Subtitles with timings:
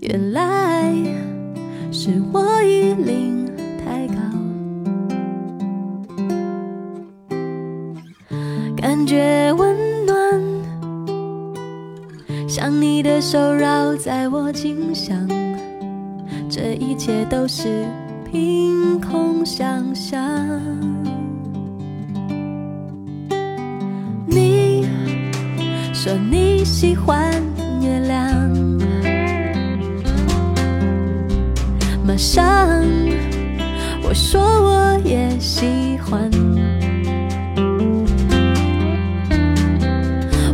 [0.00, 0.94] 原来
[1.90, 3.46] 是我衣领
[3.84, 4.14] 太高，
[8.76, 9.76] 感觉温
[10.06, 10.16] 暖，
[12.48, 15.28] 像你的手绕在我颈项，
[16.48, 17.84] 这一切都是
[18.30, 20.20] 凭空想象。
[24.26, 24.86] 你
[25.92, 27.42] 说你喜欢
[32.38, 32.80] 上
[34.00, 36.30] 我说我也喜欢。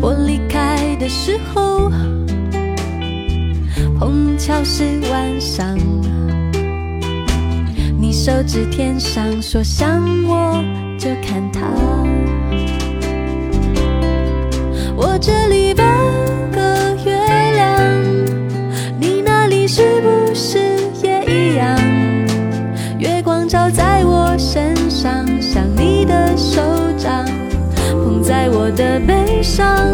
[0.00, 1.90] 我离开的时候，
[3.98, 5.78] 碰巧是晚上，
[8.00, 10.64] 你手指天上说想我
[10.98, 11.60] 就看他。
[14.96, 15.74] 我这里
[29.55, 29.94] 上。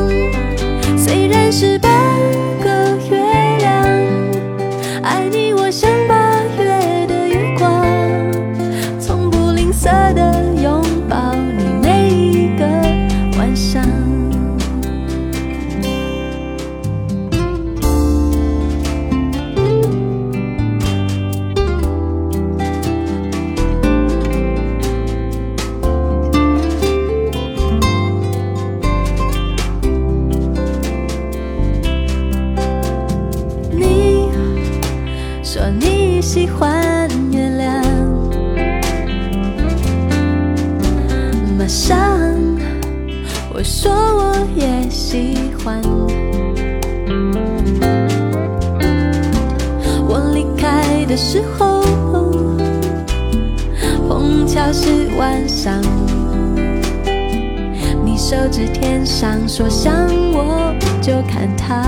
[59.60, 61.82] 说想我就看他。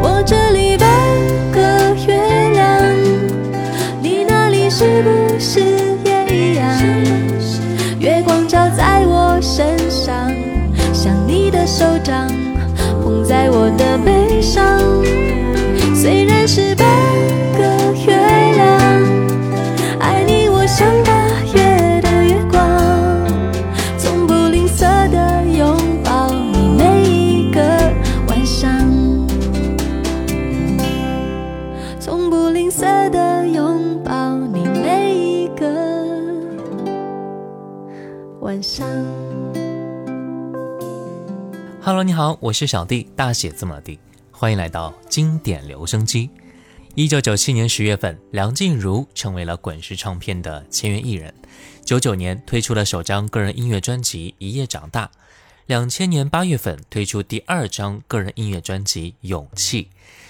[0.00, 0.88] 我这里半
[1.52, 2.16] 个月
[2.54, 2.82] 亮，
[4.00, 5.75] 你那里是不是
[42.06, 43.98] 你好，我是小弟，大写字母的弟，
[44.30, 46.30] 欢迎来到经典留声机。
[46.94, 51.34] 一九九七年十月份，梁静茹成为了滚石唱片的签约艺人。
[51.84, 55.06] 九九年推出了首张个人音乐专辑《一夜长大》，
[55.66, 59.82] 两千年八月份推出第二张个人音乐专辑《勇气》，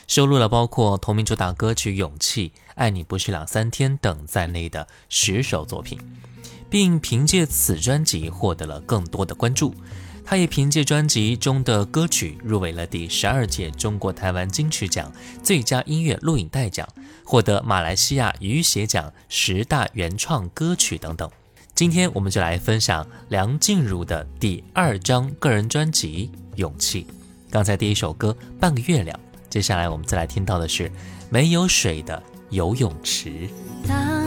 [0.07, 6.01] 收录了包括同名主打歌曲《勇气》《爱你不是两三天》等在内的十首作品，
[6.71, 9.75] 并凭借此专辑获得了更多的关注。
[10.29, 16.87] 他也凭借专辑中的歌曲入围了第十二届中国台湾金曲奖最佳音乐录影带奖，
[17.25, 21.31] 获得马来西亚雨写奖十大原创歌曲等等。
[21.77, 27.05] 今天我们就来分享梁静茹的第二张个人专辑《勇气》。
[27.49, 29.17] 刚才第一首歌《半个月亮》，
[29.49, 30.91] 接下来我们再来听到的是
[31.31, 32.21] 没有水的
[32.51, 33.49] 游泳池。
[33.87, 34.25] 当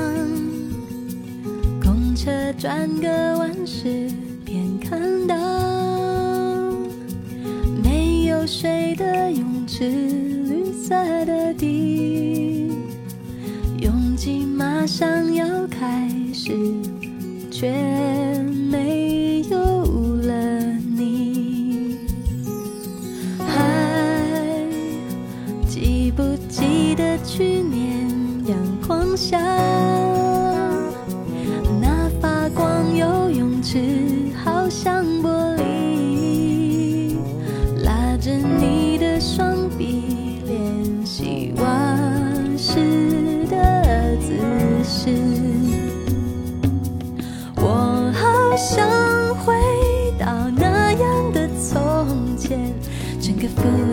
[1.82, 4.10] 公车转个弯时，
[4.46, 5.36] 便看到
[8.52, 12.72] 水的泳池绿色的地
[13.80, 16.52] 拥挤马上要开始
[17.52, 17.72] 却
[18.72, 19.60] 没有
[20.24, 20.64] 了
[20.98, 22.00] 你。
[23.38, 24.66] 还
[25.68, 28.10] 记不记得去年
[28.48, 28.58] 阳
[28.88, 29.38] 光下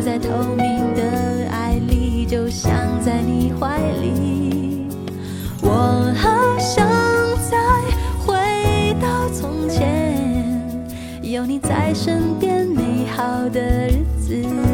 [0.05, 2.73] 在透明的爱里，就像
[3.05, 4.87] 在你怀里。
[5.61, 6.87] 我好想
[7.51, 7.59] 再
[8.25, 10.17] 回到从前，
[11.23, 14.66] 有你在身边，美好的日子。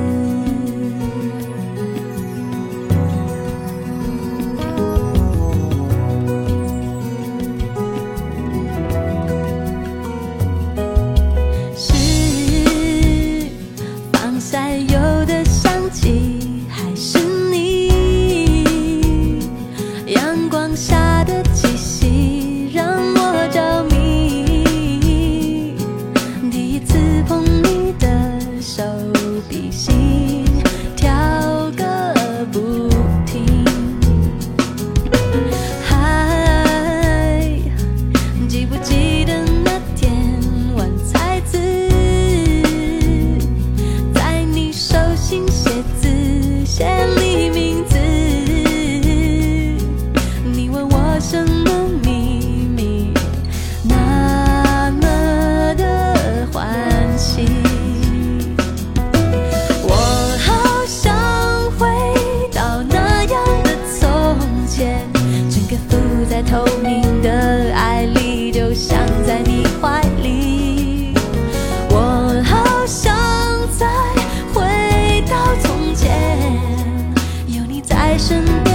[78.23, 78.72] 身边，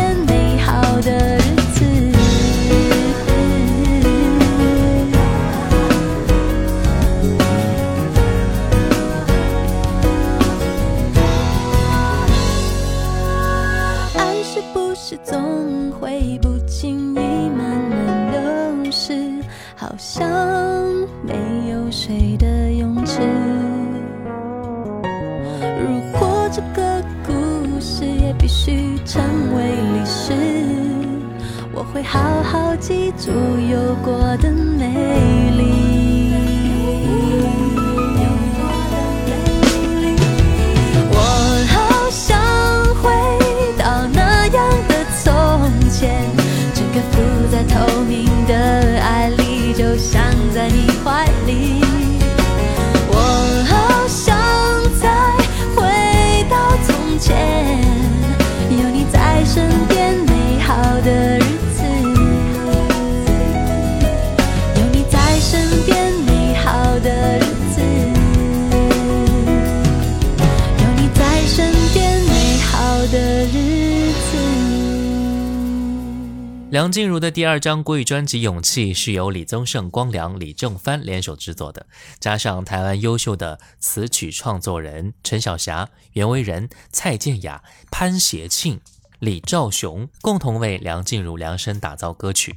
[76.87, 81.85] 梁静茹的第二张国语专辑《勇气》是由李宗盛、光良、李正帆联手制作的，
[82.17, 88.79] 加上台湾优秀的词曲创作人陈小霞、袁惟仁、蔡健雅、潘协庆、
[89.19, 92.55] 李兆雄共同为梁静茹量身打造歌曲。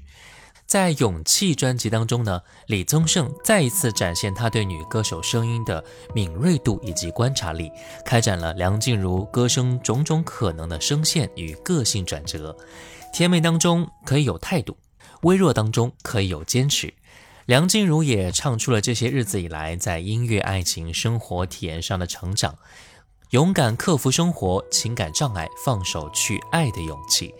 [0.65, 5.85] 在《勇气》专辑当中呢，李宗盛再一次展现他对女歌手声音的
[6.15, 7.69] 敏锐度以及观察力，
[8.07, 12.57] 开展了梁静茹歌声种种可能的声线与个性转折。
[13.13, 14.77] 甜美当中可以有态度，
[15.23, 16.95] 微弱当中可以有坚持。
[17.47, 22.57] 梁静茹也唱出了这些日子以来在音乐、爱情、生活体验上的成长，
[23.31, 27.35] 勇敢克服生活情感障碍，放手去爱的勇气。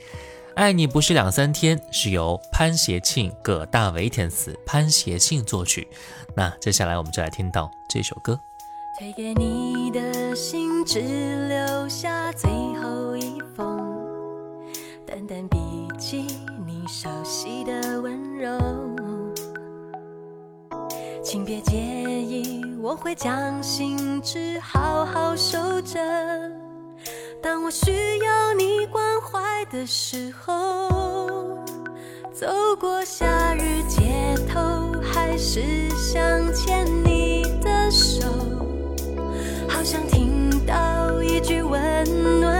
[0.57, 5.87] 爱你不是两三天是由潘协庆、葛大为填词，潘协庆作曲。
[6.35, 8.39] 那接下来我们就来听到这首歌。
[8.99, 11.01] 推给你的信，只
[11.49, 12.80] 留下最后，
[15.21, 15.59] 淡淡笔
[15.99, 16.25] 记
[16.67, 18.59] 你熟悉的温柔。
[21.23, 26.01] 请别介意，我会将信纸好好收着。
[27.43, 30.89] 当我需要你关怀的时候，
[32.33, 32.47] 走
[32.81, 34.59] 过夏日街头，
[35.03, 35.61] 还是
[35.91, 36.23] 想
[36.55, 38.27] 牵你的手。
[39.69, 42.60] 好想听到一句温暖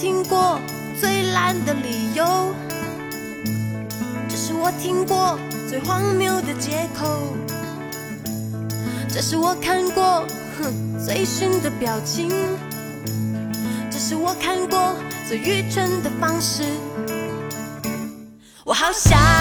[0.00, 0.58] 听过
[0.98, 2.54] 最烂的理由，
[4.30, 5.38] 这是我听过
[5.68, 7.36] 最荒谬的借口，
[9.06, 10.24] 这是我看过
[10.58, 12.30] 哼最逊的表情，
[13.90, 14.96] 这是我看过
[15.28, 16.64] 最愚蠢的方式，
[18.64, 19.39] 我好想。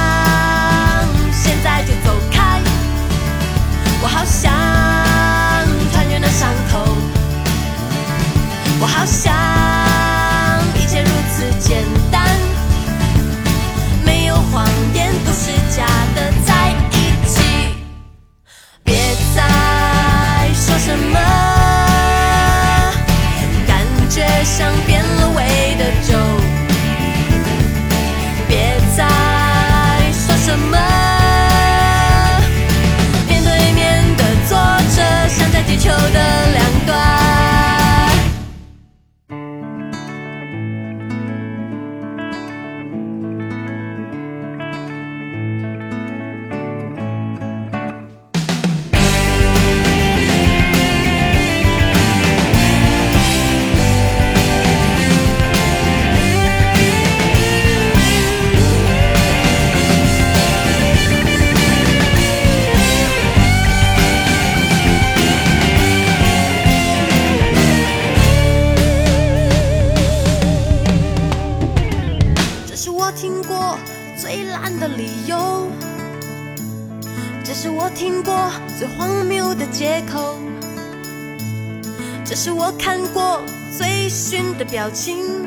[84.79, 85.45] 表情，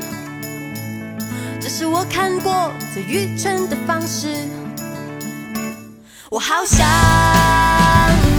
[1.59, 4.29] 这是我看过最愚蠢的方式。
[6.29, 6.87] 我好想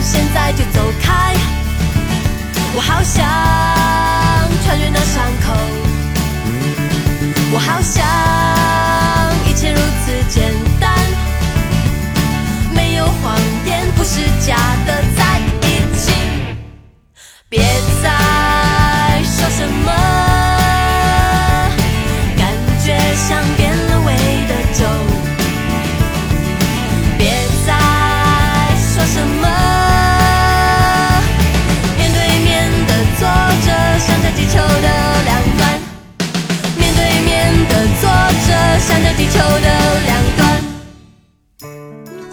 [0.04, 0.92] 现在就走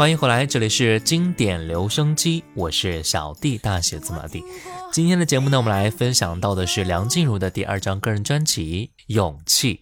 [0.01, 4.43] 欢迎回来，这里是经典留声机，我是小弟，大写字母弟。
[4.91, 9.75] 今天的节目呢，我们来分享到的是梁静茹的第二张个人专辑《勇气》。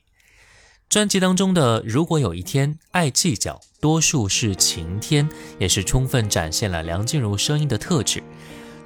[0.88, 5.28] 专辑当中的“如果有一天爱计较，多数是晴天”，
[5.60, 8.20] 也是充分展现了梁静茹声音的特质。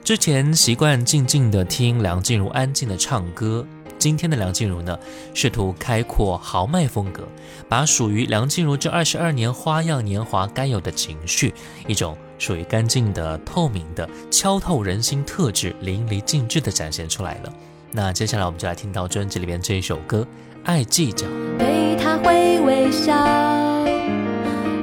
[0.04, 3.66] 之前习惯静静的听梁静茹安静的唱歌，
[4.02, 4.98] 今天的梁静茹呢，
[5.32, 7.22] 试图开阔豪迈风格，
[7.68, 11.54] 把属于梁静茹这二十二年花样年华该有的情绪，
[11.86, 17.52] 一种属于干净的、透明的、敲透人心特质，淋漓尽致的展现出来了。
[17.92, 20.22] 那接下来我们就来听到专辑里边这一首歌
[20.64, 21.24] 《爱计较》。
[21.56, 23.14] 对他会微笑，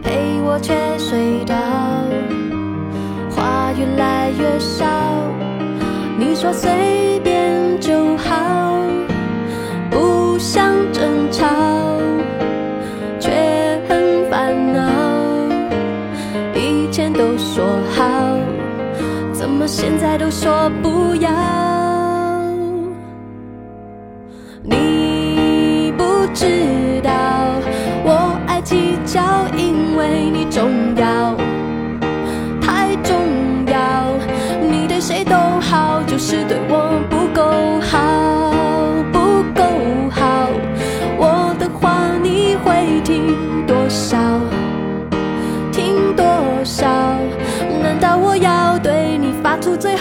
[0.02, 1.54] 陪我却睡着，
[3.36, 4.88] 话越来越少。
[6.18, 8.49] 你说随便就好，
[20.32, 21.69] 说不要？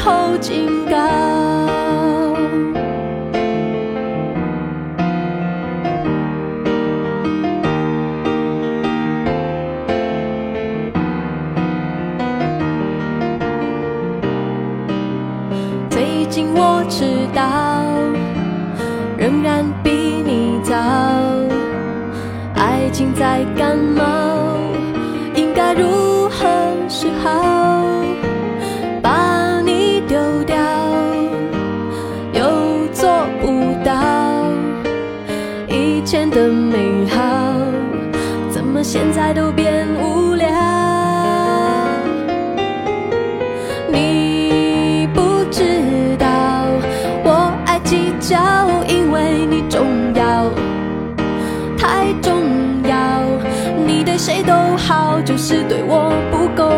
[0.04, 0.96] 后警告？
[15.90, 17.42] 最近我知道，
[19.16, 20.74] 仍然比你早。
[22.54, 24.17] 爱情在干嘛，
[54.18, 56.68] 谁都好，就是对我不够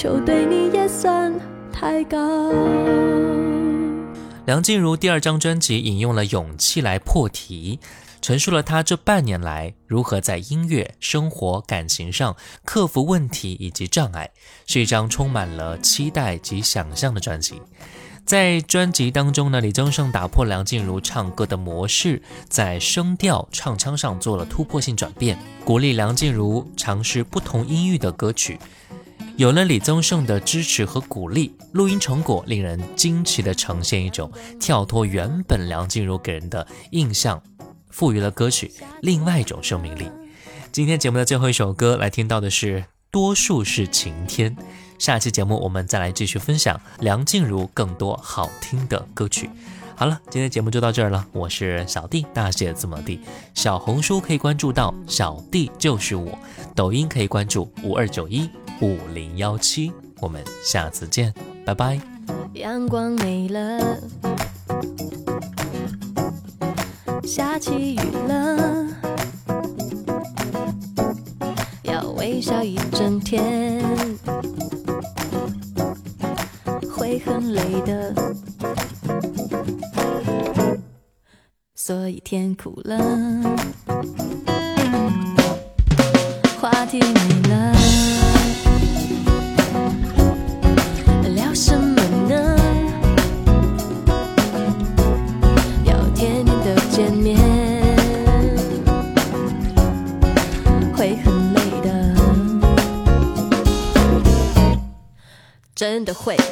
[0.00, 1.30] 求对你也算
[1.70, 2.50] 太高？
[4.46, 7.78] 梁静茹第二张专辑引用了勇气来破题，
[8.22, 12.34] 陈述了她这半年来如何在音乐、生活、感情上
[12.64, 14.30] 克服问题以及障碍，
[14.66, 17.60] 是一张充满了期待及想象的专辑。
[18.24, 28.58] 在专辑当中呢，李宗盛打破梁静茹唱歌的模式，在声调、唱腔上做了突破性转变，鼓励梁静茹尝试不同音域的歌曲。
[29.40, 37.42] 有了李宗盛的支持和鼓励，录音成果令人惊奇地呈现一种跳脱原本梁静茹给人的印象，
[37.88, 40.10] 赋予了歌曲另外一种生命力。
[40.70, 44.54] 今天节目的最后一首歌，来听到的是《多数是晴天》。
[44.98, 49.48] 下期节目我们再来继续分享梁静茹更多好听的歌曲。
[49.96, 51.26] 好了，今天节目就到这儿了。
[51.32, 53.20] 我是小弟，大写字母 D。
[53.54, 56.38] 小红书可以关注到小弟就是我，
[56.74, 58.48] 抖音可以关注五二九一
[58.80, 59.92] 五零幺七。
[60.20, 61.32] 我们下次见，
[61.64, 61.98] 拜拜。
[62.54, 63.98] 阳光没了，
[67.24, 68.86] 下起雨了，
[71.84, 73.82] 要微笑一整天，
[76.92, 78.14] 会很累的，
[81.74, 82.98] 所以天哭了，
[86.60, 87.79] 话题没了。
[106.12, 106.44] 会的。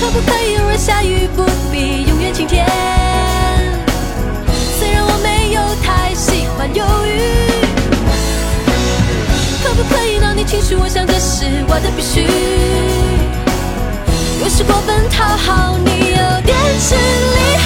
[0.00, 2.66] 可不可以偶尔下雨，不必永远晴天？
[4.78, 7.08] 虽然我没有太喜欢忧郁。
[9.62, 10.74] 可不可以让你情绪？
[10.74, 12.26] 我想这是我的必须。
[14.42, 17.56] 有时过分讨好你，有点吃力，